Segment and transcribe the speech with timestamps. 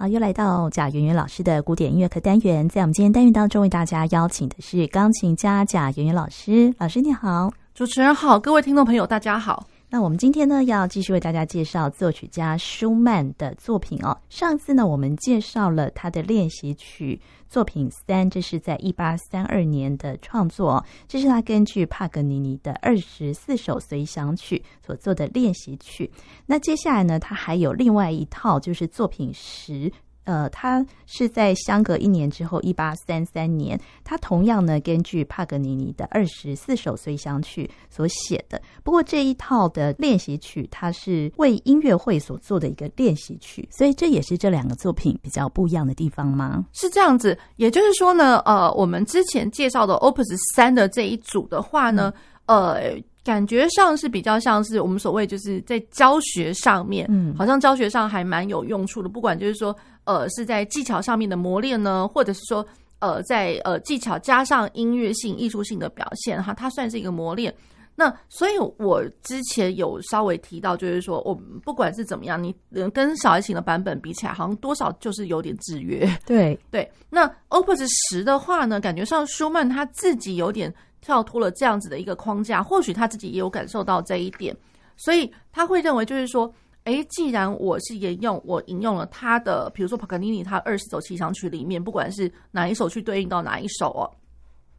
[0.00, 6.74] 啊，又来到贾圆圆老师的古典音乐课单元，在我们今天单元当中，为大家邀请的是钢琴家贾圆圆老师。
[6.78, 9.66] 老师你好，主持人好，各位听众朋友大家好。
[9.92, 14.16] 那我们今天呢，要继续为大家介绍作曲家舒曼的作品哦。
[14.28, 26.08] 上次呢，我们介绍了他的练习曲作品三，这是在一八三二年的创作，这是他根据帕格尼尼的二十四首随想曲所做的练习曲。
[26.46, 29.92] 那接下来呢，他还有另外一套，就是作品十。
[30.24, 38.60] 呃，他是在相隔一年之后，一八三三年，他同样呢根据帕格尼尼的二十四首随想曲所写的。
[38.84, 46.64] 不过这一套的练习曲，它是为音乐会所做的一个练习曲，所以这也是这两个作品比较不一样的地方吗？
[46.72, 52.12] 是这样子，也就是说呢，呃，我们之前介绍的 Opus 三的这一组的话呢，
[52.46, 53.02] 嗯、呃。
[53.22, 59.08] 感觉上是比较像是我们所谓就是在教学上面，嗯，好像教学上还蛮有用处的。
[59.10, 62.66] 不管就是说，呃，是在技巧上面的磨练呢，或者是说，
[62.98, 67.54] 呃，在呃技巧加上音乐性、艺术性的表现，哈，它算是一个磨练。
[67.94, 72.54] 那所以，我之前有稍微提到，就是说，我不管是怎么样，你
[72.94, 76.10] 跟小提琴的版本比起来，好像多少就是有点制约。
[76.24, 76.90] 对对。
[77.10, 80.72] 那 Opus 十的话呢，感觉上舒曼他自己有点。
[81.00, 84.56] 跳脱了这样子的一个框架，或许他自己也有感受到这一点，
[84.96, 86.52] 所以他会认为就是说，
[86.84, 94.04] 诶，既然我是沿用我引用了他的，比如说帕格尼尼他二十首随想曲里面，不管是哪一首去对应到哪一首哦，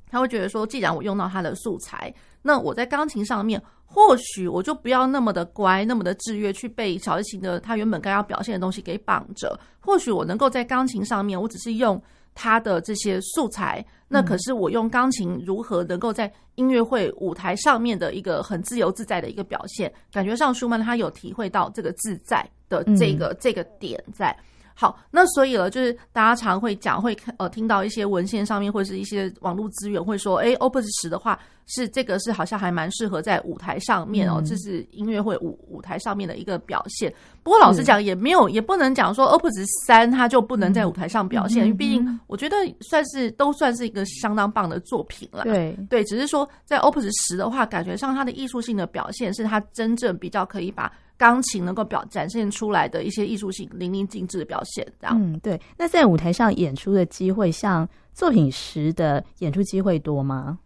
[0.10, 12.02] 他会觉得说，既然我用到他的素材，那我在钢琴上面，或许我就不要那么的乖，那么的制约，去被小提琴的他原本该要表现的东西给绑着，或许我能够在钢琴上面，我只是用。
[12.34, 24.36] 他的这些素材，那可是我用钢琴如何能够在音乐会舞台上面的一个很自由自在的一个表现，感觉上舒曼他有体会到这个自在的这个这个点在。
[24.74, 37.14] 好，那所以了，就是大家常会讲，会呃听到一些文献上面或者是一些网络资源会说，哎，Opus 十的话是这个是好像还蛮适合在舞台上面哦，这是音乐会舞舞台上面的一个表现。
[37.44, 45.44] 不过老实讲，也没有也不能讲说 Opus 三它就不能在舞台上表现，因为毕竟我觉得算是都算是一个相当棒的作品了。
[45.44, 50.92] 对对，只是说在 Opus 十的话，感觉上它的艺术性的表现是它真正比较可以把。
[51.22, 55.16] 钢琴能够表展现出来的一些艺术性淋漓尽致的表现，这样。
[55.22, 55.62] 嗯，对。
[55.78, 60.58] 那在舞台上演出的机会，像作品时的演出机会多吗？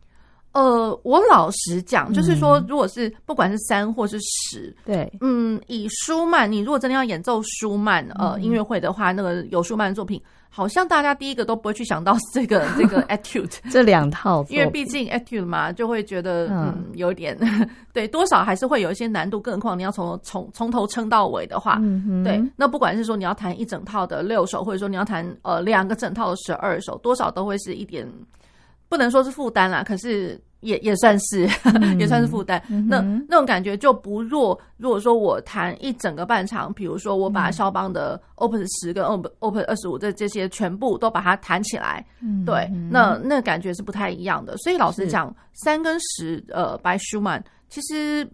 [0.54, 10.22] 呃，我老实讲，就是说，如果是不管是三或是十，对，嗯，以舒曼，你如果真的要演奏舒曼呃音乐会的话，那个有舒曼的作品。
[10.56, 17.38] 好像大家第一个都不会去想到这个 这个 Etude 这两套，因为毕竟 Etude 嘛，就会觉得嗯有点
[17.92, 19.38] 对，多少还是会有一些难度。
[19.38, 21.78] 更何况你要从从从头撑到尾的话，
[22.24, 28.10] 对，那不管是说你要弹一整套的六首，或者说你要弹呃两个整套的十二首，多少都会是一点
[28.88, 30.40] 不能说是负担啦，可是。
[30.66, 32.62] 也也算是，嗯、 也算是负担。
[32.70, 33.00] 嗯、那
[33.30, 34.60] 那种感觉就不弱。
[34.78, 44.58] 如果说我弹一整个半场，比如说我把肖邦的 Opus 十跟 Open Opus 二十五这这些全部都把它弹起来，嗯、对，那那感觉是不太一样的。
[44.58, 48.28] 所以老实讲，三跟十，呃，by Schumann 其实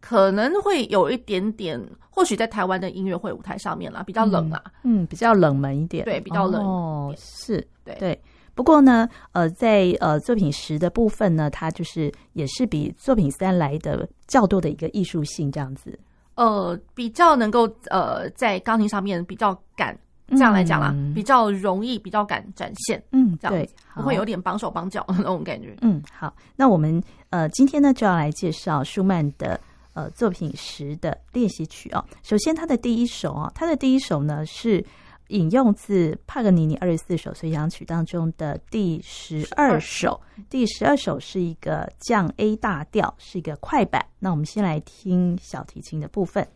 [0.00, 8.20] 可能会有一点点，或许在台湾的音乐会舞台上面啦，比较冷啦，嗯，嗯，比较冷门一点，对，比较冷哦，是对对。
[8.58, 15.96] 对不过呢，呃，在呃作品十的部分呢，它就是也是比作品三来的较多的一个艺术性这样子，
[16.34, 19.96] 呃，比较能够呃在钢琴上面比较敢
[20.30, 29.60] 这样来讲啦，嗯、比较容易比较敢展现，嗯，这样会有点绑手绑脚的那种感觉，嗯，好，那我们呃今天呢就要来介绍舒曼的
[29.94, 32.04] 呃作品十的练习曲哦。
[32.24, 34.84] 首先，他的第一首啊，他的第一首呢是。
[35.28, 44.04] 引用自帕格尼尼二十四首随想曲当中的第十二首，第十二首是一个降 A 大调，是一个快板。
[44.18, 46.46] 那我们先来听小提琴的部分。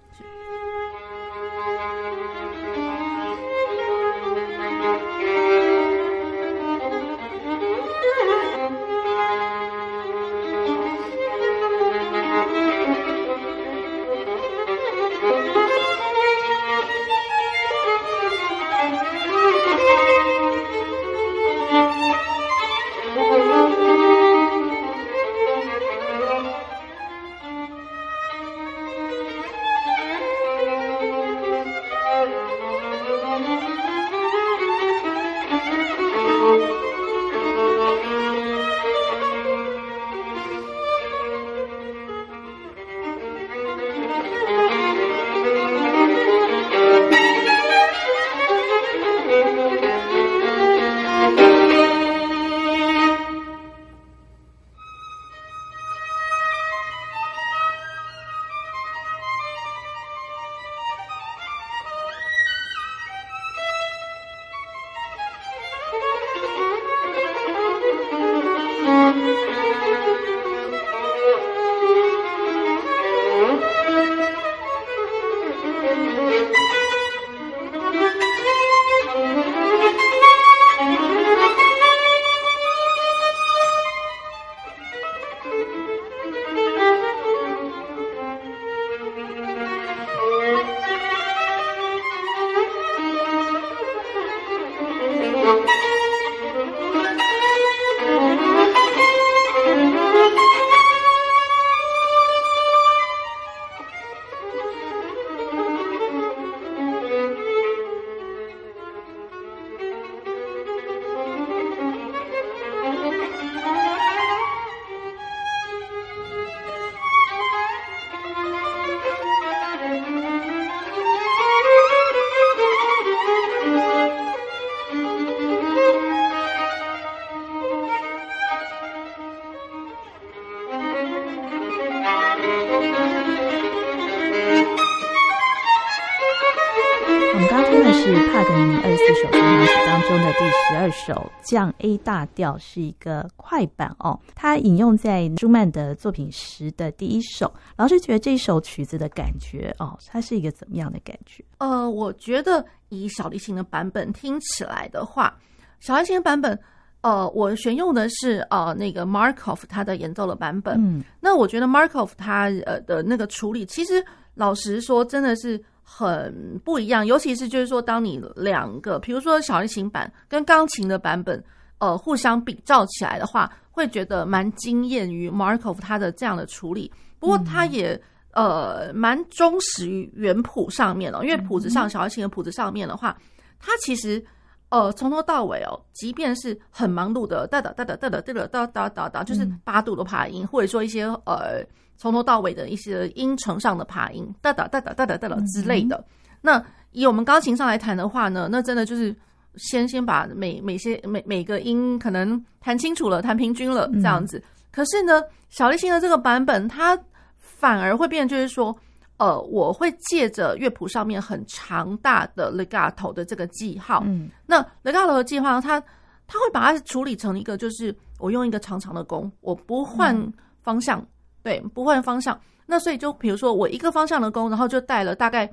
[138.43, 147.53] 帕格尼尼二十四首交响曲当中的第十二首降 A 大调是一个快板哦，它引用在舒曼的作品十的第一首。
[147.77, 151.45] 老师觉得这首曲子的感觉哦，它是一个怎么样的感觉？
[151.59, 155.33] 呃，我觉得以小提琴的版本听起来的话，
[155.79, 156.59] 小提琴的版本，
[157.03, 160.75] 呃，我选用的是呃那个 Markov 他的演奏的版本。
[160.81, 164.05] 嗯，那我觉得 Markov 他呃的那个处理，其实
[164.35, 165.63] 老实说，真的是。
[165.95, 171.45] 很不一样，尤其是就是说，当你两个，比如说小提琴版跟钢琴的版本，
[171.81, 176.91] 呃，互相比照起来的话，会觉得蛮惊艳于 Markov 他的这样的处理。
[177.19, 177.93] 不过，他也、
[178.31, 183.15] 嗯、呃蛮忠实于原谱上面哦，因为谱子上小提琴的谱子上面的话，
[183.61, 184.25] 他其实
[184.71, 191.63] 呃从头到尾哦，即便是很忙碌的哒哒哒哒哒哒哒哒哒哒哒，就是八度的爬音，或者说一些呃。
[191.97, 195.97] 从头到尾的一些音程上的爬音，哒哒哒哒哒哒哒哒之类的。
[195.97, 196.05] 嗯、
[196.41, 199.15] 那以我们钢琴上来弹的话呢，那真的就是
[199.57, 204.39] 先先把每每些每每个音可能弹清楚了，弹平均了这样子。
[204.39, 204.43] 嗯、
[204.73, 206.99] 可是呢，小提琴的这个版本，它
[207.39, 208.77] 反而会变，就是说，
[209.19, 215.81] 呃，我会借着乐谱上面很长大的 legato 的这个记号，嗯，那 legato 的记号，它
[216.27, 220.15] 它会把它处理成一个，就是我用一个长长的弓，我不换
[220.63, 220.99] 方向。
[220.99, 221.07] 嗯
[221.43, 222.39] 对，不换方向。
[222.65, 225.53] 那所以就比如说，我一个方向的弓，然后就带了大概，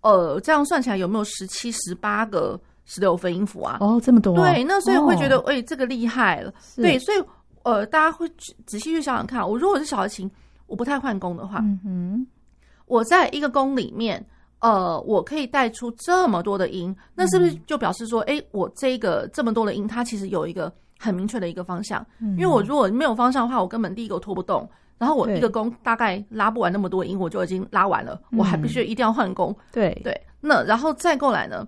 [0.00, 3.78] 呃，这样算起来有没有十七、十八个十六分音符啊？
[3.80, 4.34] 哦，这么多。
[4.36, 6.52] 对，那所以会觉得，哎、哦，这个厉害了。
[6.60, 7.24] 是对，所以
[7.62, 8.28] 呃，大家会
[8.66, 10.30] 仔细去想想看，我如果是小提琴，
[10.66, 12.26] 我不太换弓的话，嗯哼，
[12.86, 14.22] 我在一个弓里面，
[14.58, 22.04] 呃，我可以带出这么多的音，那是不是就表示说，哎、嗯，我这个这么多的音，它其实有一个很明确的一个方向？
[22.20, 24.68] 嗯、因为我如果没有方向的话，我根本第一个我拖不动。
[24.98, 29.56] 然后我一个弓大概拉不完那么多音，我就已经拉完了，我还必须一定要换弓。
[29.70, 31.66] 对对，那然后再过来呢，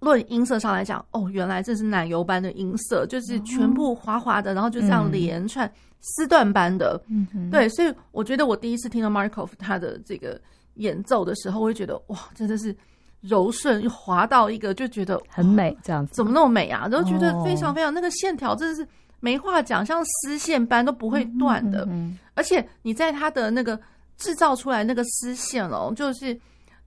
[0.00, 6.98] 论音色上来讲，哦，原来这是奶油般的音色，就是全部滑滑的，然后就这样连串丝缎般的。
[7.08, 10.40] 嗯，对，所以我觉得我第一次听到 Markov 他的这个
[10.76, 12.74] 演奏的时候，我会觉得哇，真的是
[13.20, 16.88] 柔顺又滑到一个，就觉得很美，这样子怎么那么美啊？
[16.90, 18.88] 然后觉得非常非常那个线条真的是。
[19.24, 23.80] 没话讲，像丝线般都不会断的，嗯而且你在它的那个
[24.18, 26.38] 制造出来那个丝线哦，就是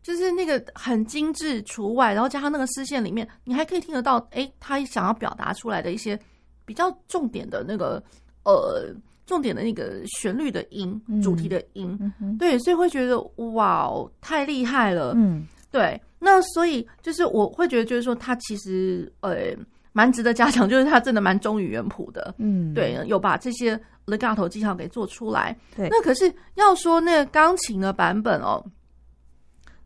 [0.04, 6.20] 就是那个很精致除外，然后加上那个丝线里面，你还可以听得到，哎，他想要表达出来的一些
[6.64, 8.04] 比较重点的那个
[8.44, 8.94] 呃
[9.26, 11.98] 重点的那个旋律的音，主题的音，
[12.38, 13.20] 对，所以会觉得
[13.56, 19.58] 哇哦，太厉害了，嗯，对，那所以就是我会觉得就是说，他其实呃。
[19.98, 23.76] 蛮值得嘉奖，就是他真的蛮忠于原谱的，嗯，对，有把这些
[24.06, 25.58] legato 技巧给做出来。
[25.76, 28.64] 对，那可是要说那个钢琴的版本哦，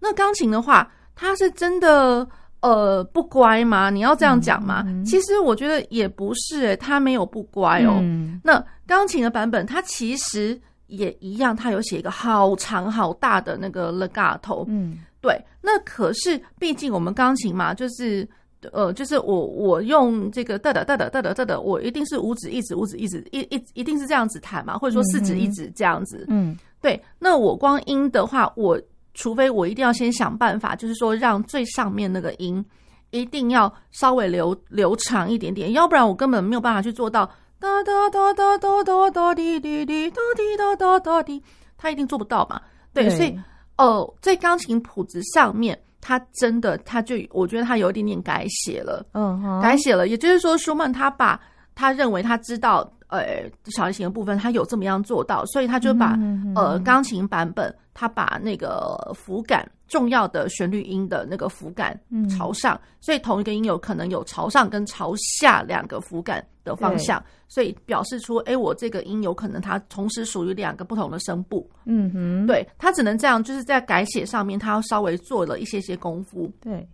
[0.01, 2.27] 那钢琴的话，它是真的
[2.59, 3.89] 呃不乖吗？
[3.89, 4.83] 你要这样讲吗？
[4.85, 7.99] 嗯嗯、其实我觉得也不是、欸，诶，它没有不乖哦。
[8.01, 14.65] 嗯、那钢琴的版本，它其实也一样，它有写一个好长好大的那个 legato。
[14.67, 15.41] 嗯，对。
[15.61, 18.27] 那可是毕竟我们钢琴嘛，就是。
[18.71, 26.25] 呃，就是我我用这个哒哒哒哒哒哒哒哒，我一定是五指一指五指一指一一一定是这样子弹嘛，或者说四指一指这样子。
[26.29, 27.01] 嗯，对。
[27.17, 28.79] 那我光音的话，我
[29.13, 32.63] 除非我一定要先想办法，就是说让最上面那个音
[33.09, 37.25] 一定要稍微留留长一点点，要不然我根本没有办法去做到
[37.59, 41.41] 哒哒哒哒哒哒哒滴滴滴哒滴哒哒哒滴，
[41.77, 42.61] 他一定做不到嘛。
[42.93, 43.35] 对，所以
[43.77, 45.79] 哦，在钢琴谱子上面。
[46.01, 50.07] 他真的，他就我觉得他有一点点改写了，嗯哼，改写了。
[50.07, 51.39] 也就是说，舒曼他把
[51.75, 56.17] 他认为他知道，呃，小提琴的部分他有这么样做到，所以他就把
[56.55, 67.21] 呃钢琴版本，他把那个符感重要的旋律音的那个符感朝上，所以同一个音有可能有朝上跟朝下两个符感的方向。
[67.49, 71.69] 所以表示出，哎，我这个音有可能它同时属于两个不同的声部。
[71.83, 76.49] 嗯哼，对，它只能这样，就是在改写上面，它要稍微做了一些些功夫。
[76.61, 76.87] 对，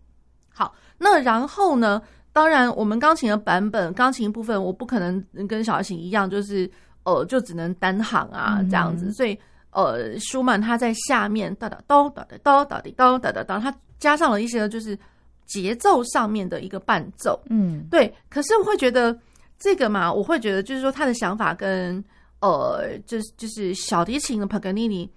[0.52, 2.02] 好，那然后呢？
[2.34, 6.70] 当然，我们钢琴的版本，钢琴部分，我不可能跟小提琴一样，就是
[7.04, 9.08] 呃，就只能单行啊这样子。
[9.08, 9.36] 嗯、所以，
[9.78, 14.98] 呃，舒曼他在下面哒哒哒哒哒哒哒哒哒哒，他加上了一些就是
[15.46, 18.12] 节奏上面的一个伴奏，嗯，对。
[18.28, 19.16] 可是我会觉得
[19.60, 22.04] 这个嘛，我会觉得就是说他的想法跟
[22.40, 25.08] 呃，就是就是小提琴的帕格尼尼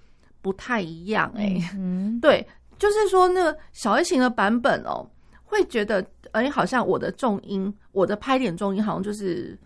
[0.42, 2.46] 不太一样哎，嗯， 对，
[2.78, 5.08] 就是说那个小提琴的版本哦，
[5.42, 9.58] 会觉得哎，好像我的重音，我的拍点重音，好像就是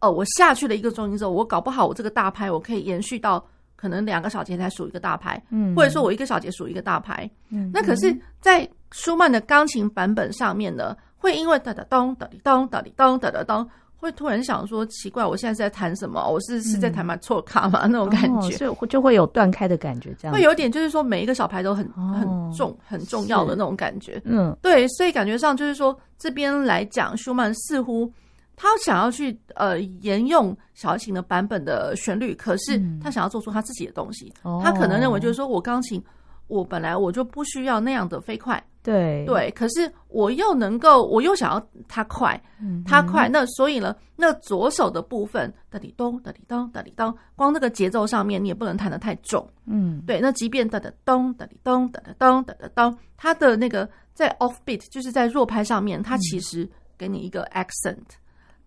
[0.00, 3.42] 呃，我下去了一个重音之后，我搞不好我这个大拍我可以延续到。
[3.82, 13.68] 可能两个小节才数一个大拍，嗯，或者说我一个小节数一个大拍，嗯，那可是，在舒曼的钢琴版本上面呢，会因为哒哒咚哒哩咚哒哩咚哒哒咚。
[13.96, 16.28] 会突然想说奇怪，我现在是在弹什么？
[16.28, 17.86] 我是是在弹嘛错卡嘛？
[17.86, 24.20] 那种感觉，所以就会有断开的感觉，这样会有点就是说每一个小牌都很很重、很重要的那种感觉。
[24.24, 28.12] 嗯，对，所以感觉上就是说这边来讲，舒曼似乎
[28.56, 34.32] 他想要去呃沿用小提琴的版本的旋律，可是他想要做出他自己的东西。
[34.62, 36.02] 他可能认为就是说我钢琴，
[36.46, 38.62] 我本来我就不需要那样的飞快。
[38.82, 39.24] 对。
[39.24, 56.68] 对，可是我又能够，我又想要它快，嗯、它快，那所以呢，那左手的部分哒哩咚哒哩咚哒哩咚，光那个节奏上面你也不能弹得太重，嗯，对，那即便哒哒咚哒哩咚哒哒咚哒哒咚，它的那个在 off beat 就是在弱拍上面，它其实
[56.98, 58.04] 给你一个 accent，、嗯、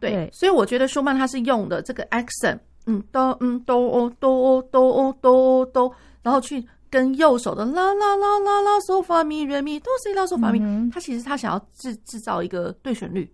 [0.09, 6.65] 对，所以我觉得舒曼他是用的这个 accent，嗯哆嗯哆哦哆哦哆哦哆哦哆，然后去。
[6.87, 13.29] 跟右手的啦啦啦啦啦嗦发咪瑞咪哆西啦嗦发咪，他其实他想要制制造一个对旋律。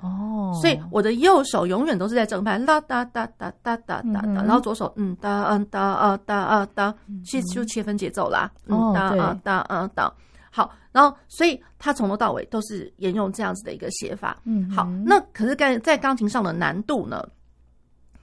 [0.00, 10.10] 哦，所以我的右手永远都是在正拍啦哒哒哒哒哒哒哒，然后左手嗯哒嗯哒啊哒啊哒，其实就切分节奏啦，嗯哒啊哒啊哒，
[10.54, 17.26] 好，然后所以他从头到尾都是沿用这样子的一个写法，嗯，好，那可是在在钢琴上的难度呢？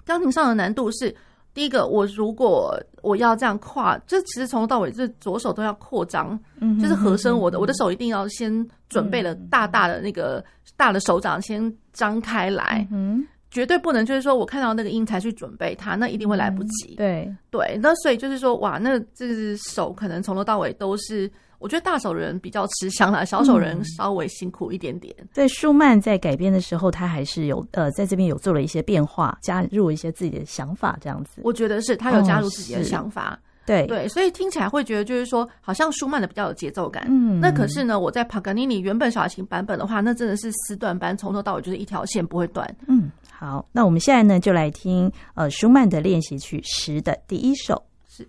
[0.06, 1.14] 钢琴上的难度是。
[1.52, 7.38] 第一个，我如果我要这样跨，就其实从头到尾就是左手都要扩张，嗯，就是和声。
[7.38, 10.46] 我的我的手一定要先准备了大大的那个
[10.78, 16.94] 大的手掌先张开来，嗯，绝对不能就是说我看到那个音才去准备它，那一定会来不及。
[16.96, 21.30] 对对，那所以就是说，哇，那这只手可能从头到尾都是。
[21.60, 25.14] 我觉得大手人比较吃香啦，小手人稍微辛苦一点点。
[25.32, 31.42] 在、嗯、舒曼在改编的时候，他还是有呃，在这边有做了一些变化，加入一些自己的想法，这样子。
[31.44, 37.06] 我觉得是他有加入自己的想法，哦、对对，所以听起来会觉得就是说，好像舒曼的比较有节奏感。
[37.10, 42.76] 嗯，那可是呢，我在帕格尼尼原本小提琴版本的话，那真的是丝断般，从头到尾就是一条线不会断。
[42.88, 48.28] 嗯，好，那我们现在呢，就来听呃舒曼的练习曲十的第一首是。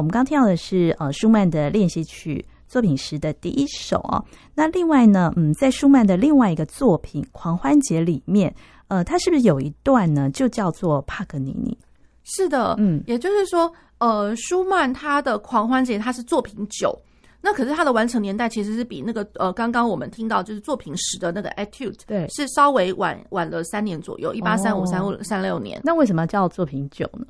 [0.00, 4.24] 我们刚听到的是呃舒曼的练习曲作品十的第一首啊。
[4.54, 8.54] 那另外呢，嗯，在舒曼的另外一个作品《狂欢节》里面，
[8.88, 11.76] 呃，它是不是有一段呢，就叫做帕格尼尼？
[12.24, 16.98] 是的，嗯，也就是说，呃，舒曼他的《狂欢节》他是作品九。
[17.42, 25.80] 那可是它的完成年代其实是比那个呃刚刚我们听到就是作品十的那个 Etude 对是稍微晚晚了三年左右，一八三五三五三六年。
[25.84, 27.24] 那为什么叫作品九呢？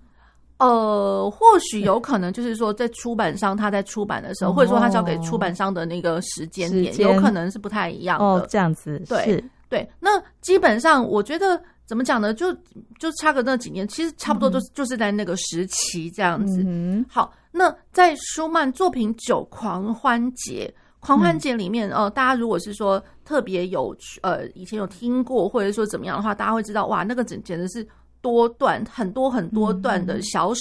[0.61, 8.25] 呃，或许有可能就是说在出版商他在出版的时候，或者说他交给出版商的那个时间点，有可能是不太一样的。
[8.25, 9.90] 哦，这样子，对对。
[9.99, 12.33] 那基本上我觉得怎么讲呢？
[12.35, 12.52] 就
[12.99, 16.63] 就差个那几年，其实差不多都就是在那个时期这样子。
[16.67, 17.32] 嗯，好。
[17.52, 20.73] 那在舒曼作品九《狂欢节》
[21.04, 27.85] 《狂欢节》里面，呃，大家如果是说特别有呃以前有听过或者说怎么样的话，大家会知道哇，那个简简直是
[28.21, 30.52] 多段很多很多段的小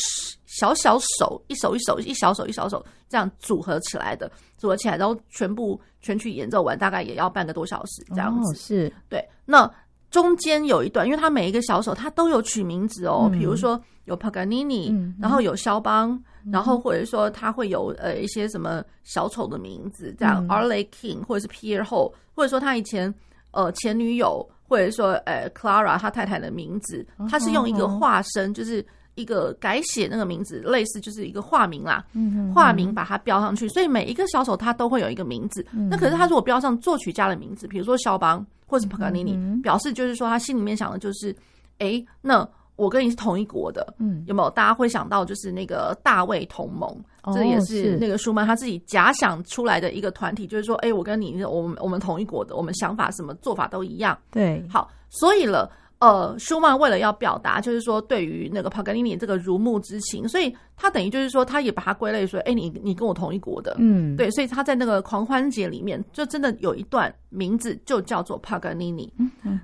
[0.46, 8.56] 小小手，一手一手一小手一小手这样组合起来的，组合起来然后全部全曲演奏完，大概也要半个多小时这样子。
[8.56, 9.24] 是对。
[9.46, 9.70] 那
[10.12, 16.22] 中间有一段，因为它每一个小手它都有取名字哦，比如说有帕格尼尼，然后有肖邦。
[16.50, 23.14] 然后或者说他会有呃一些什么小丑的名字，这样 Arlequin 或者是 Pierre 后，或者说他以前
[23.52, 32.06] 呃前女友，或者说呃 Clara 他太太的名字，他是用一个化身，就是一个改写那个名字，类似就是一个化名啦，
[32.54, 35.66] 化名把它标上去，所以每一个小丑他都会有一个名字。
[35.90, 41.36] 那可是他如果标上作曲家的名字，比如说肖邦或者是帕格尼尼，表示就是说他心里面想的就是，
[41.80, 42.48] 哎，那。
[42.80, 44.50] 我跟你是同一国的，嗯，有没有？
[44.52, 46.90] 大家会想到就是那个大卫同盟，
[47.24, 55.70] 哦、这也是那个舒曼他自己假想出来的一个团体，就是说，哎、欸，我跟你，我们我们同一国的，我们想法什么做法都一样，对，好，所以了。
[56.00, 69.14] 呃，舒曼为了要表达，就是说对于那个帕格尼尼这个如沐之情，所以他等于就是说，他也把它归类说，哎，你你跟我同一国的，嗯，对，所以他在那个狂欢节里面，就真的有一段名字就叫做帕格尼尼。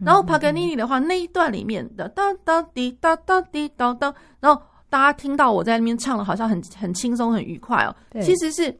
[0.03, 8.77] 然后帕格尼尼的话，那一段里面的哒哒滴哒哒滴哒哒，然后大家听到我在那边唱的，好像很很轻松很愉快哦，其实是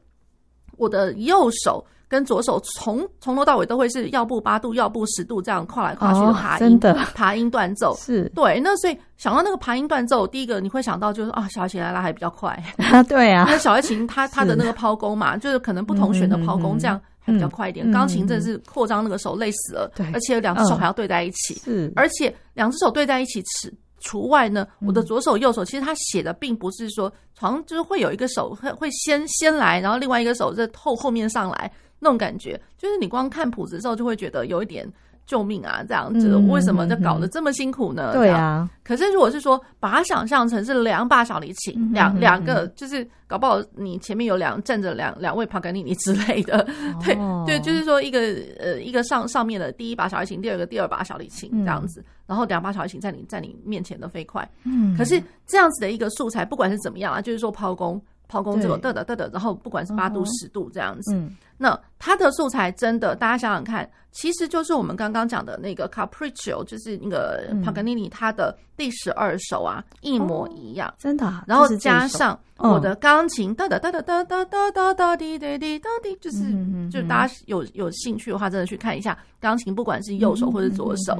[0.76, 1.86] 我的右手。
[2.08, 8.60] 跟左手从从头到尾都会是要不八度，要不十度这样跨来跨去的爬音，真的爬音断奏是对。
[8.60, 13.46] 那所以想到那个爬音断奏，第一个你会想到就是啊，小提琴来拉还比较快 啊，对啊。
[13.50, 17.90] 那小提琴它 它的那个抛弓嘛，就是可能不同弦的抛弓这样还比较快一点。
[17.92, 31.72] 钢琴真的是扩张那个手累死了，对，而且两只手还要对在一起，是，而且两只手对在一起，除除外呢，我的左手右手其实他写的并不是说，好像就是会有一个手会会先先来，然后另外一个手在后后面上来。
[32.06, 34.88] 那种感觉，就是你光看谱子的时候，就会觉得有一点
[35.26, 38.12] 救命啊，这样子，为什么就搞得这么辛苦呢？
[38.14, 38.70] 对啊。
[38.84, 46.64] 可是如果是说把它想象成是两把小提琴，两两个，就是搞不好你前面有两站着两两位帕格尼尼之类的，
[47.04, 48.20] 对对，就是说一个
[48.60, 54.96] 呃一个上上面的第一把小提琴，第二个第二把小提琴这样子，然后两把小提琴在你在你面前的飞快，嗯。
[54.96, 58.00] 可是这样子的一个素材，不管是怎么样啊，就是说抛弓。
[58.28, 71.44] 抛弓这种嘚嘚嘚嘚，然后不管是八度十度这样子，嗯、那它的素材真的，大家想想看，其实就是我们刚刚讲的那个 Capriccio，就是那个帕格尼尼他的第十二首啊，一模一样，真的。
[71.48, 76.52] 然后加上我的钢琴嘚嘚嘚嘚嘚嘚嘚嘚嘚滴滴滴哒滴，就是
[76.90, 81.18] 就是大家有有兴趣的话，真的去看一下钢琴，不管是右手或者左手，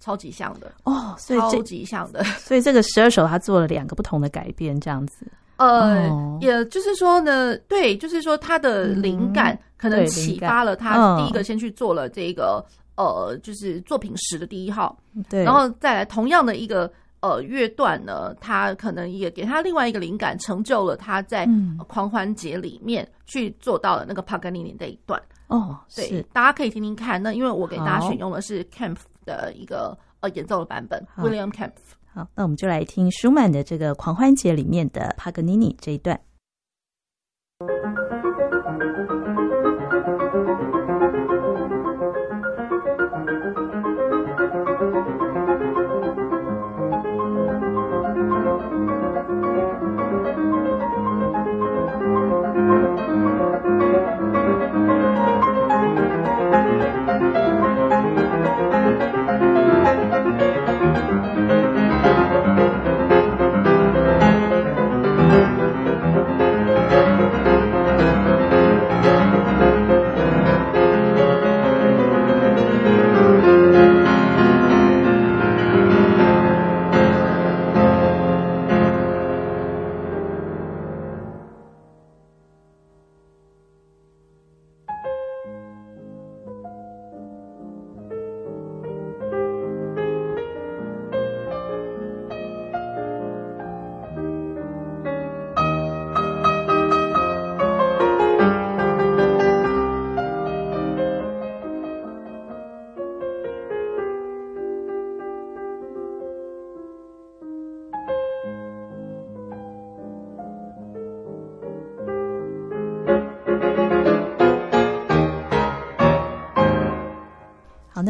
[0.00, 2.24] 超级像的哦，超级像的。
[2.40, 5.26] 所以这个十二首他做了两个不同的改变，这样子。
[5.60, 12.64] 呃，也就是说呢，对，就是说他的灵感可能启发了他，第一个先去做了这个
[12.96, 21.46] 呃，就是作品十的第一号，对，然后再来同样的一个呃乐段呢，他可能也给他另外一个灵感，成就了他在
[21.86, 27.22] 狂欢节里面去做到了那个帕格尼尼的一段哦，对，大家可以听听看。
[27.22, 31.99] 那因为我给大家选用的是 Kempff 的一个呃演奏的版本，William Kempff。
[32.12, 36.20] 好，那我们就来听舒曼的这个《狂欢节》里面的帕格尼尼这一段。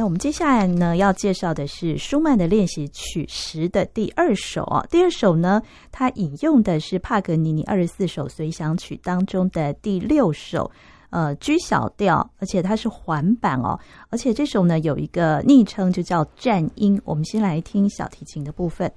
[0.00, 4.82] 那我们接下来呢要介绍的是舒曼的练习曲十的第二首哦。
[4.90, 5.60] 第二首呢，
[5.92, 10.70] 它引用的是帕格尼尼二十四首随想曲当中的第六首，
[11.10, 13.78] 呃，G 小调，而且它是环版哦。
[14.08, 16.98] 而且这首呢有一个昵称，就叫战音。
[17.04, 18.90] 我们先来听小提琴的部分。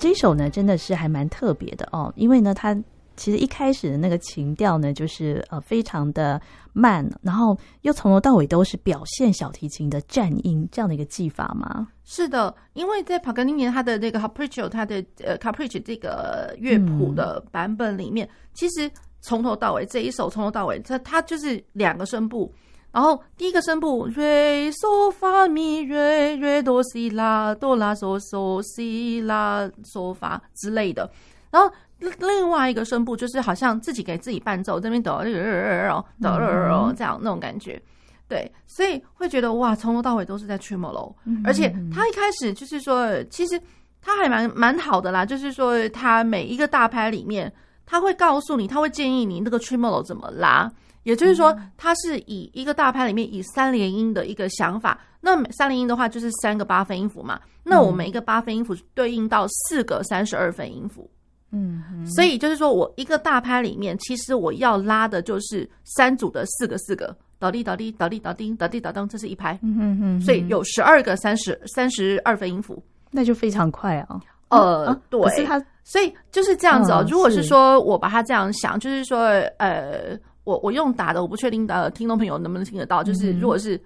[0.00, 2.74] 这首呢真的是还蛮特别的哦，因为呢，它
[3.16, 6.40] 其实一开始的那个情调呢，就是呃非常的
[6.72, 11.86] 慢，然后又从头到尾都是表现小提琴的颤音这样的一个技法嘛？
[12.02, 22.50] 是的，因为在帕格尼尼他的那个 Capriccio，他的呃 Capriccio 这个乐谱的版本里面，其实从头到尾这一首从头到尾，它它就是两个声部。
[22.92, 31.08] 然后第一个声部瑞嗦发咪瑞瑞哆西拉哆拉嗦嗦西拉嗦发之类的，
[31.52, 31.72] 然后
[32.18, 37.80] 另外一个声部就是好像自己给自己伴奏，这边哆哆哆哆哆这样那种感觉，
[38.26, 43.60] 对，所以会觉得哇，从头到尾都是在 tremolo，而且他一开始就是说，其实
[44.02, 47.52] 他还蛮蛮好的啦，就是说他每一个大拍里面，
[47.86, 50.68] 他会告诉你，他会建议你那个 tremolo 怎么拉。
[51.02, 55.00] 也就是说，它是以一个大拍里面以三连音的一个想法。
[55.22, 57.38] 那三连音的话，就是三个八分音符嘛。
[57.62, 61.10] 那我每一个八分音符对应到四个三十二分音符。
[61.52, 69.58] 嗯，所以就是说我一个大拍里面，其实我要拉的就是三组的四个四个，倒地倒地倒地倒地倒地倒地，这是一拍。
[69.62, 70.20] 嗯嗯嗯。
[70.20, 74.20] 所以有十二个三十三十二分音符，那就非常快啊。
[74.48, 75.20] 呃，对。
[75.20, 77.04] 可是它，所以就是这样子哦。
[77.08, 79.18] 如果是说我把它这样想，就是说，
[79.58, 80.18] 呃。
[80.44, 83.04] 我我用打的，我不确定的听众朋友能不能听得到。
[83.04, 83.80] 就是如果是，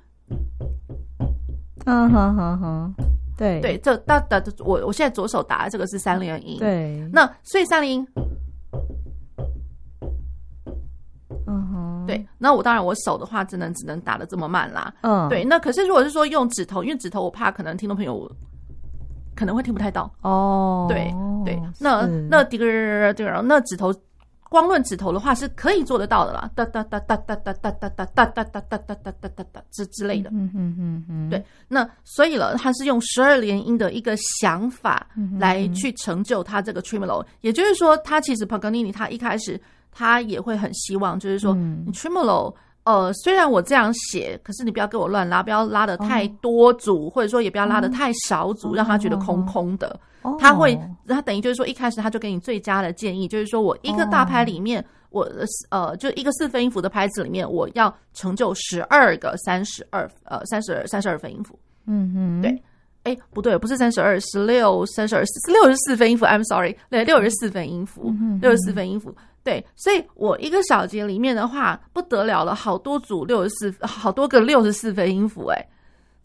[1.85, 2.95] 嗯哼哼哼，
[3.37, 7.07] 对对，这哒哒，我我现在左手打的这个是三连音，对。
[7.13, 8.07] 那所以三连音，
[11.47, 12.27] 嗯哼，对。
[12.39, 15.45] 那我当然我手的话只能只能打的这么慢啦，嗯，对。
[15.45, 18.31] 那可是如果是说用指头，因为指头我怕可能听众朋友
[19.35, 21.13] 可能会听不太到哦，对
[21.45, 21.61] 对。
[21.81, 23.93] 那那滴个这个那指头。
[24.55, 35.05] 光论指头的话是可以做得到的啦，哒哒哒哒哒哒哒哒哒哒哒哒哒哒哒哒哒哒之之类的，嗯嗯嗯嗯，对，那所以了，他是用十二连音的一个想法
[35.41, 49.99] 来去成就他这个 tremolo，也就是说，他其实 Paganini 他一开始他也会很希望，就是说你 tremolo，呃，虽然我这样写，可是你不要给我乱拉，不要拉的太多组，或者说也不要拉的太少组，让他觉得空空的。
[50.39, 55.29] 他会，他等于就是说，一开始他就给你最佳的建议，就是说我一个大拍里面，我
[55.71, 61.59] 呃，就一个四分音符的拍子里面，我要成就十二个三十二呃三十二三十二分音符。
[61.87, 62.63] 嗯嗯，对，
[63.05, 66.27] 哎，不对，不是三十二，十六三十二，六十四分音符。
[66.27, 68.13] I'm sorry，对，六十四分音符，
[68.43, 69.15] 六十四分音符。
[69.43, 75.67] 对，所以我一个小节里面的话，不得了了，好多组六十四，好多个六十四分音符，哎。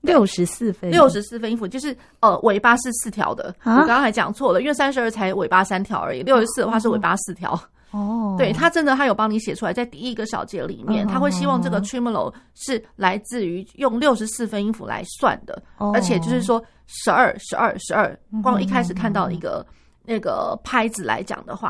[0.02, 3.54] 六十四分，六十四分音符就是呃，尾巴是四条的。
[3.60, 7.62] 啊、我刚刚还讲错了，因为三十二才尾巴三条而已，六十四的话是尾巴四条。
[7.92, 19.66] 哦，对，他真的他有帮你写出来，在第一个小节里面，哦、他会希望这个 tremolo 是来自于用六十四分音符来算的，哦、而且就是说十二、十二、十二，光一开始看到一个。
[20.06, 21.70] 那个拍子来讲的话，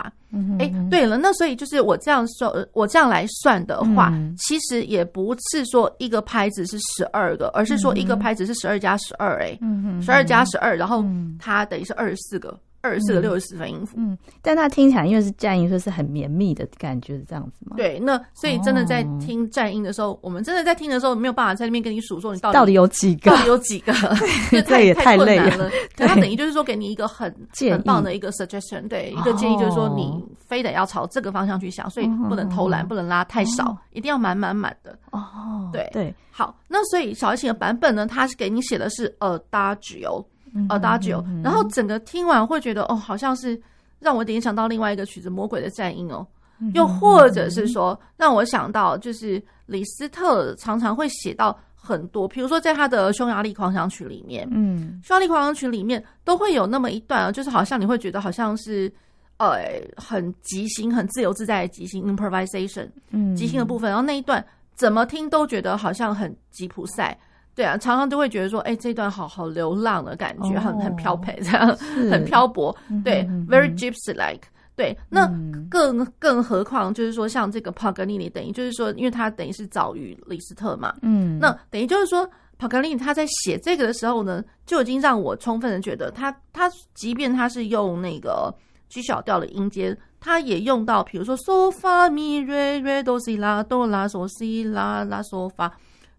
[0.59, 9.59] 哎、嗯，对了，那所以就是我这样说，我这样来算的话，嗯、其实也不是说一个拍子是十二个，而是说一个拍子是十二加十二，哎，
[10.01, 11.03] 十二加十二，然后
[11.37, 12.57] 它等于是二十四个。
[12.81, 17.75] 二十四个六十四分音符，嗯，但它听起来因为是战音，所以是很绵密的感觉，是这样子吗？
[17.75, 23.93] 对，那所以真的在听战音的时候，哦、我们真的在听的时候没有办法在那边跟你数说你到底到底有几个，到底有几个，
[24.65, 25.69] 这也太累了。
[25.97, 27.33] 对，它等于就是说给你一个很
[27.69, 34.97] 很棒的一个 suggestion，对，一个建议就是说你非得要朝这个方向去想，所以不能偷懒，不能拉太少，一定要满满满的。
[35.11, 35.89] 哦，对。
[35.91, 40.23] 对，好，那所以小提琴的版本呢，它是给你写的是 Adagio。
[40.69, 43.59] Adagio，然后整个听完会觉得哦，好像是
[43.99, 46.25] 让我联想到另外一个曲子《魔鬼的战鹰》哦，
[46.73, 58.91] 又或者是说让我想到就是李斯特常常会写到很多，比如说在他的匈牙利狂想曲里面，嗯，匈牙利狂想曲里面都会有那么一段啊，就是好像你会觉得好像是
[59.37, 59.61] 呃
[59.95, 64.43] 很即兴、很自由自在的即兴 improvisation，嗯，即兴的部分，然后那一段
[64.75, 67.17] 怎么听都觉得好像很吉普赛。
[67.59, 71.75] 对啊，常常都会觉得说，哎，这段好好流浪的感觉，很很飘配，这样
[72.09, 72.73] 很漂泊。
[73.03, 74.43] 对，very gypsy-like。
[74.77, 75.29] 对，那
[75.69, 82.25] 更更何况就是说，像这个帕格尼尼，等于就是说，因为他等于是早于李斯特嘛，嗯，那等于就是说，
[82.57, 88.55] 帕格尼尼他在写这个的时候呢，就已经让我充分的觉得他，他他即便他是用那个
[88.87, 95.69] G 小调的音阶，他也用到，比如说嗦发咪瑞瑞哆西拉哆拉嗦西拉拉嗦发，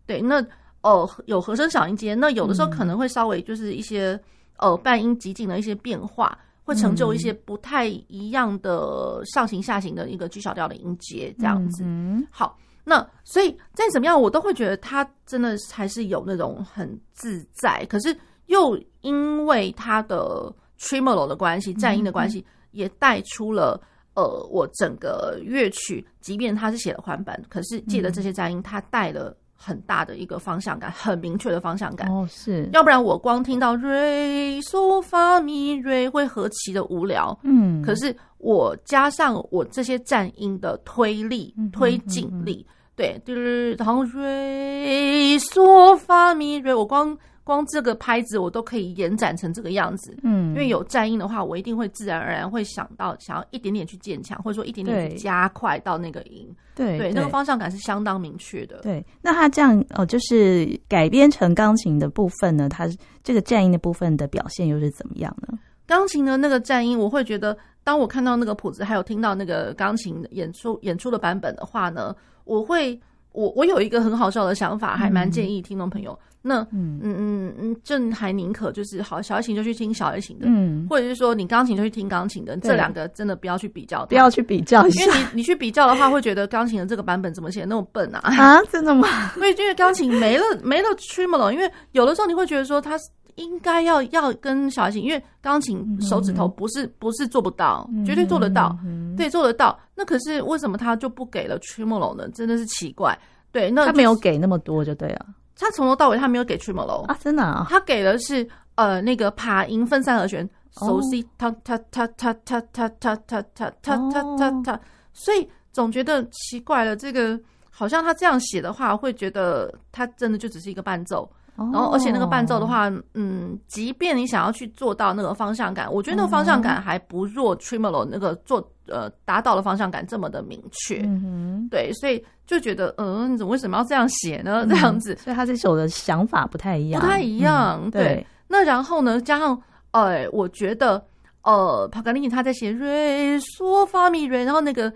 [0.04, 0.44] 对，那。
[0.82, 4.18] 哦，有和声小音阶，那有的时候可能会稍微就是一些
[4.56, 11.82] 呃半音极进的一些变化，会成就一些不太一样的上行下行的一个 G 小调的音阶，这样子。
[11.84, 18.16] 嗯、好，那所以再怎么样，我都会觉得他真的还是有那种很自在，可是
[18.46, 23.80] 又因为他的 tremolo 的关系，战音的关系，也带出了
[24.14, 32.10] 呃，我整个乐曲，即便它是写了环板，可是借着这些战音，它带了很大的一个方向感，很明确的方向感。
[32.10, 37.38] 哦，是，要不然我光听到瑞嗦发咪瑞会何其的无聊。
[37.42, 47.14] 嗯，可是我加上我这些战音的推力、推进力，对，就是然后瑞嗦发咪瑞，我光。
[47.50, 58.78] 光这个拍子我都可以延展成这个样子，嗯，因为有战音的话，我一定会自然而然会想到想要一点点去渐强，或者说一点点去加快到那个音，对对，那个方向感是相当明确的。
[58.82, 62.88] 对，那他这样哦，就是改编成钢琴的部分呢，它
[63.24, 65.58] 这个战音的部分的表现又是怎么样呢？
[65.86, 72.96] 钢琴的那个战音，我会觉得，当我看到那个谱子，还有听到那个钢琴演出演出的版本的话呢，我会
[73.32, 76.12] 我我有一个很好笑的想法，还蛮建议听众朋友。
[76.12, 88.20] 嗯那嗯嗯嗯嗯，正还宁可就是好小提琴就去听小提琴的，嗯，或者是说你钢琴就去听钢琴的，这两个真的不要去比较，不要去比较一下，因为你你去比较的话，会觉得钢琴的这个版本怎么写那么笨啊？
[88.22, 89.08] 啊， 真的吗？
[89.36, 92.98] 因为因为钢琴没了没了 tremolo，因为有的时候你会觉得说它
[93.36, 98.76] 应该要要跟小提琴，因为钢琴手指头不是不是做不到，绝对做得到，
[99.16, 99.78] 对，做得到。
[99.94, 102.28] 那可是为什么他就不给了 tremolo 呢？
[102.34, 103.18] 真的是奇怪。
[103.52, 105.26] 对，那他没有给那么多就对了。
[105.60, 114.80] 他从头到尾他没有给 tremolo 啊，真的啊，他给的是呃那个爬音分三和弦，熟悉他他他他他他他他他他他他，
[115.12, 117.38] 所以总觉得奇怪了，这个
[117.70, 132.22] 好像他这样写的话，会觉得他真的就只是一个伴奏，然后而且那个伴奏的话，嗯，即便你想要去做到那个方向感，我觉得那个方向感还不弱 tremolo 那个做呃达到的方向感这么的明确，嗯哼，对，所以。
[132.50, 134.66] 就觉得，嗯，你怎么为什么要这样写呢？
[134.68, 137.88] 这样子，所以他这首的想法不太一样，不太一样。
[137.92, 139.56] 对，那然后呢，加上，
[139.92, 141.00] 呃，我觉得，
[141.42, 144.92] 呃，帕格尼尼他在写瑞嗦发咪瑞，然后那个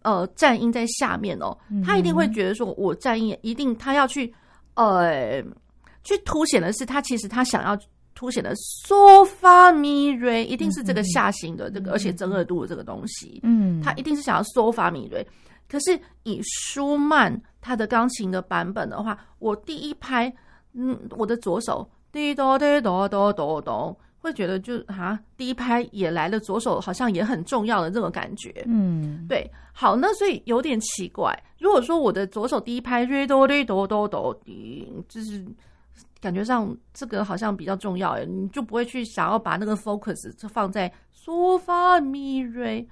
[0.00, 4.32] 呃战音在下面哦，他一定会觉得说，我战音一定他要去，
[4.72, 5.42] 呃，
[6.04, 7.78] 去凸显的是他其实他想要
[8.14, 8.54] 凸显的
[8.86, 15.26] 嗦发咪瑞，一定是这个下行的这个，而且增二度的这个东西，嗯，他一定是想要嗦发咪瑞。
[15.68, 20.32] 可是以舒曼他的钢琴的版本的话，我第一拍，
[20.74, 31.36] 嗯，我的左手滴哆滴哆哆哆哆，会觉得就啊，第一拍也来了，左手好像也很重要的这种感觉，嗯，对，好，那所以有点奇怪。
[31.58, 34.38] 如果说我的左手第一拍瑞哆滴哆哆哆，
[35.08, 35.44] 就是
[36.24, 42.88] 感觉上这个好像比较重要，你就不会去想要把那个 focus 就放在嗦发咪瑞。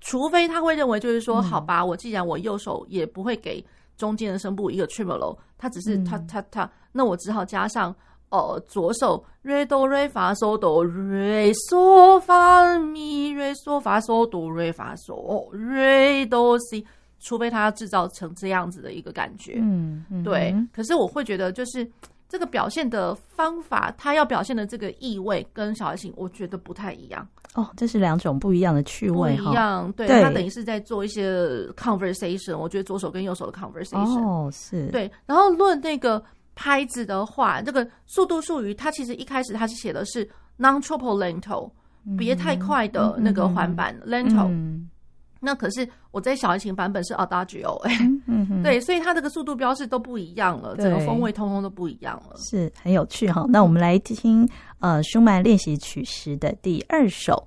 [0.00, 3.64] 除非他会认为，就是说，好吧，我既然我右手也不会给
[3.96, 7.92] 中间的声部一个 tremolo，他只是他他他，那我只好加上
[8.28, 14.48] 呃左手 re do re fa so do re so fa mi re so fa so do
[14.52, 16.84] re fa so re do si，
[17.18, 20.54] 除非他要制造成这样子的一个感觉，嗯，对。
[20.72, 21.90] 可是我会觉得就是。
[22.28, 27.26] 这个表现的方法，他要表现的这个意味跟小提琴，我觉得不太一样。
[27.54, 29.90] 哦，这是两种不一样的趣味，不一样。
[29.92, 31.32] 对，对他等于是在做一些
[31.68, 32.56] conversation。
[32.56, 34.20] 我觉得左手跟右手的 conversation。
[34.20, 34.88] 哦，是。
[34.88, 36.22] 对，然后论那个
[36.54, 41.70] 拍子的话，这个速度术语，它其实一开始它是写的是 non troppo lento，
[42.18, 44.46] 别太快的那个环板 lento。
[45.40, 47.96] 嗯那可是我在小提琴版本是 Adagio 哎，
[48.62, 53.46] 对，所以它这个速度标示都不一样了，整个风味通通都不一样了，是很有趣哈。
[53.48, 54.48] 那我们来听
[54.80, 57.46] 呃舒曼练习曲时的第二首。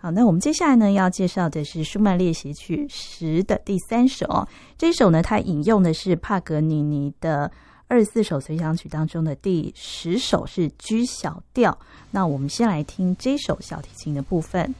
[0.00, 4.46] 好，那我们接下来呢要介绍的是舒曼练习曲十的第三首。
[4.76, 7.50] 这一首呢，它引用的是帕格尼尼的
[7.88, 11.76] 二十四首随想曲当中的第十首是 G 小调。
[12.12, 14.72] 那我们先来听这首小提琴的部分。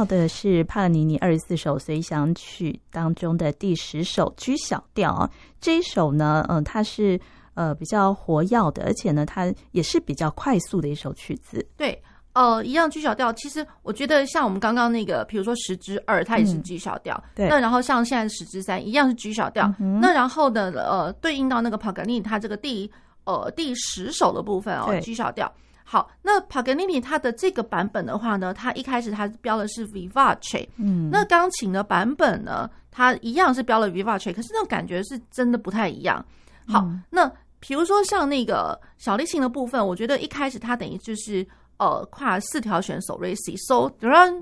[0.00, 5.28] 到的是帕格尼尼二十四首随想曲当中的第十首 G 小调。
[5.60, 7.20] 这一首呢，嗯，它是
[7.52, 11.62] 呃比较活跃的，而且呢，它也是比较快速的一首曲子。
[11.76, 13.30] 对，呃，一样 G 小调。
[13.34, 17.22] 其实我觉得像我们刚刚那个，比如说十之二，它也是 G 小调。
[17.34, 17.46] 对。
[17.50, 19.70] 那然后像现在十之三，一样是 G 小调。
[19.78, 20.00] 嗯。
[20.00, 22.90] 那然后呢，呃，对应到那个帕格尼尼，它这个第
[23.24, 25.52] 呃第十首的部分哦，G 小调。
[25.92, 36.24] 好，那帕格尼尼它的这个版本的话呢，它一开始它标的是 vivace，嗯，那钢琴的版本呢，它一样是标了 vivace，可是那种感觉是真的不太一样。
[36.68, 37.28] 好，嗯、那
[37.58, 41.44] 比如说像那个小提琴的部分，我觉得一开始它等于就是。
[41.80, 43.90] 呃跨四条选手瑞西嗦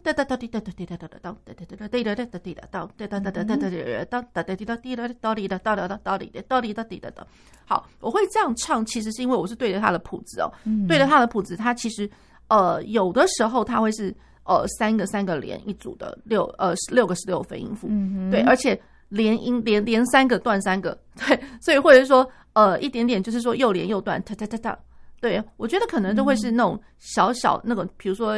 [0.02, 7.24] 哒哒哒滴哒哒滴哒哒哒哒哒滴哒哒哒滴哒哒哒哒哒滴哒哒哒哒滴哒哒滴哒哒哒哒滴哒哒滴哒哒哒哒滴哒哒滴哒滴哒哒。
[7.64, 10.50] 好我会这样唱其实是因为我是对着他的谱子哦
[10.88, 12.10] 对着他的谱子他其实
[12.48, 14.12] 呃有的时候他会是
[14.42, 17.86] 呃三个三个连一组的六呃十六个十六分音符
[18.32, 18.76] 对而且
[19.10, 20.98] 连音连连三个断三个。
[21.14, 24.78] 对所以或者说呃一点点就是说又连又断哒哒哒哒
[25.20, 28.32] 对，我觉得可能都会是那种小小那个，比如说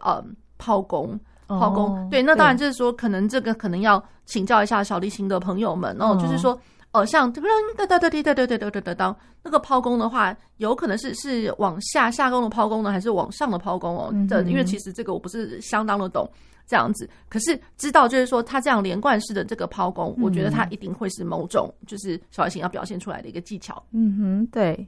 [0.00, 0.24] 呃，
[0.58, 1.18] 抛工，
[1.48, 2.08] 抛弓。
[2.10, 6.58] 对，那当然就是说，可能这个可能要请教一下小提琴的朋友们哦，就是说，
[6.92, 14.14] 呃，像噔噔噔噔噔噔噔噔噔噔噔，那个抛弓的话，有可能是是往下下弓的抛弓呢，还是往上的抛弓哦？
[14.28, 16.28] 这因为其实这个我不是相当的懂
[16.66, 23.82] 这样子，可是知道就是说，他这样连贯式的这个抛弓，我觉得他一定会是某种就是小提琴要表现出来的一个技巧。
[23.90, 24.86] 嗯哼，对。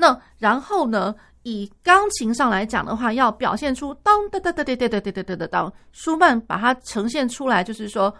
[0.00, 1.12] 那然后呢？
[1.44, 8.14] 以钢琴上来讲的话，要表现出当哒哒哒哒哒哒哒哒哒哒当，舒曼把它呈现出来，就是说，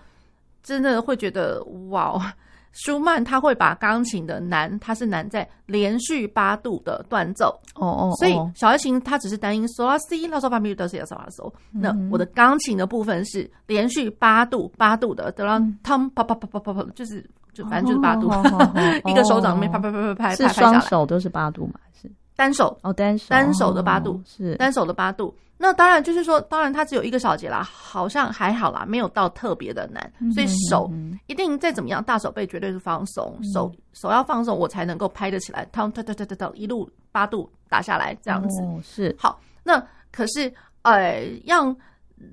[0.62, 2.33] 真的会觉得哇！
[2.72, 17.29] 舒曼他会把钢琴的难，它是难在连续八度的断奏哦哦，所以小提琴它只是单音嗦拉西拉嗦发咪哆西拉嗦拉嗦，那我的钢琴的部分是连续八度八度的，得让汤啪啪啪啪啪啪，就是。
[17.59, 18.30] 就反正就是八度，
[19.11, 21.80] 一个手掌里面拍拍拍拍拍，是双手都是八度吗？
[22.00, 22.78] 是单手？
[22.82, 25.34] 哦，单手，单手的八度是单手的八度。
[25.61, 30.09] 那当然就是说，当然它只有一个小节啦，好像还好啦，没有到特别的难。
[30.32, 30.88] 所以手
[31.26, 35.66] 一定再怎么样，大手背绝对是放松，手手要放松，我才能够拍得起来。
[35.72, 39.40] 哒哒哒哒哒，一路八度打下来，这样子是好。
[39.64, 40.52] 那可是
[40.82, 41.76] 呃，让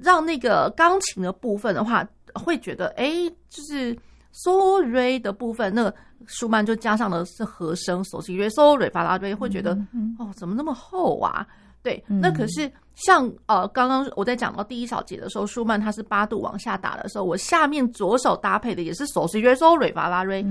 [0.04, 3.12] 让那个钢琴的部分的话，会觉得哎，
[3.50, 3.98] 就是。
[4.44, 9.72] 嗦瑞的部分，那个舒曼就加上了是和声，索西瑞嗦瑞法拉瑞，会觉得
[10.20, 11.48] 哦，怎么那么厚啊？
[11.82, 20.44] 对，那可是像呃，刚刚我在讲到第一小节的时候，舒曼他是八度往下打的时候，我下面左手搭配的也是索西瑞嗦瑞法拉瑞，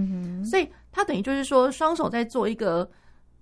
[0.48, 2.88] 所以他等于就是说双手在做一个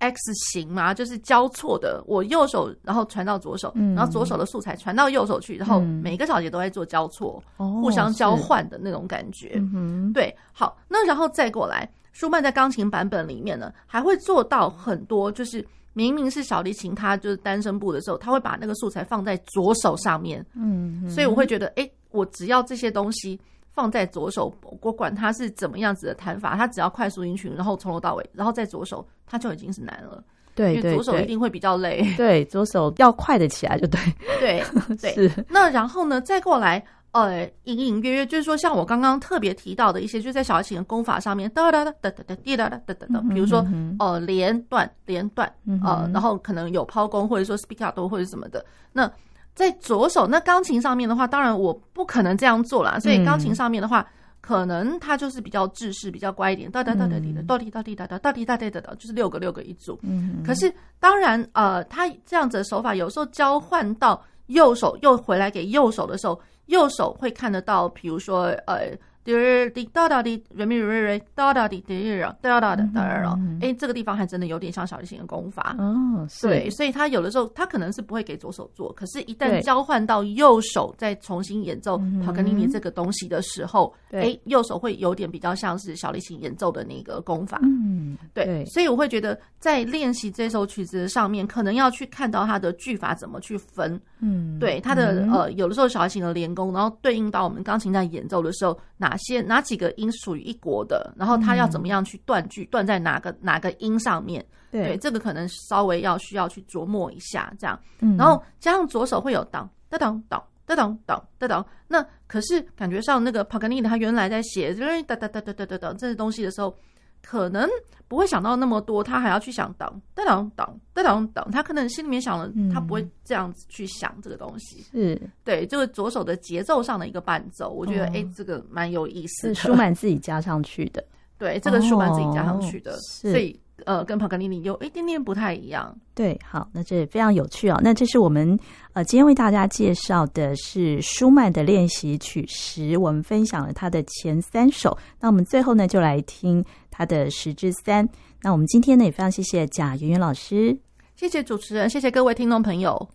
[0.03, 9.53] X 型嘛，就是交错的，我右手然后传到左手，嗯、然后左手的素材传到右手去，然后每个小节都在做交错，嗯、互相交换的那种感觉。
[9.73, 20.45] 嗯、对，好，那然后再过来，舒曼在钢琴版本里面呢，还会做到很多，就是明明是小提琴，它就是单声部的时候，他会把那个素材放在左手上面。
[20.55, 23.41] 嗯，所以我会觉得，哎，我只要这些东西。
[23.73, 30.23] 放在左手，我管它是怎么样子的弹法，它只要快速音群，然后从头到尾，然后在左手，它就已经是难了。
[30.55, 32.03] 对，因为左手一定会比较累。
[32.15, 33.99] 对，对，左手要快的起来就对。
[34.39, 34.63] 对
[35.01, 35.15] 对。
[35.15, 35.45] 是。
[35.49, 43.67] 那然后呢，再过来，呃，隐隐约约就是说，像我刚刚特别提到的一些，就在小提琴的功法上面，哒哒哒哒哒哒滴哒哒哒哒哒，比如说，
[43.99, 45.51] 呃，连断连断，
[45.83, 48.63] 呃，然后可能有抛弓，或者说 spiccato 或者什么的，
[48.93, 49.11] 那。
[49.55, 52.99] 在左手，那钢琴上面的话，当然我不可能这样做啦。
[52.99, 54.07] 所以钢琴上面的话，
[54.41, 59.99] 可能它就是比较制式，比较乖一点，哒哒哒哒滴的，哒滴哒滴哒哒，哒滴哒滴哒哒，就是六个六个一组。
[60.03, 60.43] 嗯。
[60.45, 68.97] 可是当然，呃，它这样子的手法，有时候交换到右手又回来给右手的时候，右手会看得到，比如说，呃。
[69.25, 76.27] 滴滴哒哒滴，瑞咪瑞瑞哒哒滴滴哒哒哒哒哒，哎，这个地方还真的有点像小提琴的功法哦。
[76.41, 87.61] 对，所以他有的时候他可能是不会给左手做，可是，一旦交换到右手再重新演奏帕格尼尼这个东西的时候，哎，右手会有点比较像是小提琴演奏的那个功法。
[87.63, 94.01] 嗯，对，所以我会觉得在练习这首曲子上面，可能要去看到它的句法怎么去分。
[94.21, 104.45] 嗯，对，它的呃，有的时候小提琴的连弓，然后对应到我们钢琴在演奏的时候，哪些哪几个音属于一国的，然后它要怎么样去断句，断在哪个哪个音上面？
[104.71, 107.79] 对，对，这个可能稍微要需要去琢磨一下，这样。
[108.01, 116.75] 嗯，然后加上左手会有当当当当当当当当，那可是感觉上那个帕格尼尼他原来在写就是哒哒哒哒哒哒哒这些东西的时候。
[117.23, 117.69] 可能
[118.09, 120.53] 不会想到那么多，他还要去想当当当
[120.93, 124.83] 当当当，他可能心里面想了，他不会这样子去想这个东西。
[124.91, 129.55] 是对这个左手的节奏上的一个伴奏，我觉得哎，这个蛮有意思的。
[129.55, 131.03] 是舒曼自己加上去的，
[131.39, 135.97] 对，这个舒曼自己加上去的，所以呃，跟帕格尼尼有一点点不太一样。
[136.15, 137.81] 对，好，那这非常有趣哦。
[137.83, 138.57] 那这是我们
[138.93, 144.97] 呃今天为大家介绍的是舒曼的练习曲十，我们分享了他的前三首。
[145.19, 148.09] 那我们最后呢，就来听他的十至三。
[148.43, 150.79] 那我们今天呢，也非常谢谢贾圆圆老师，
[151.17, 153.09] 谢谢主持人，谢谢各位听众朋友。